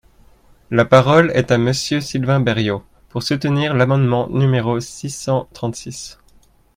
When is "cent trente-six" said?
5.11-6.17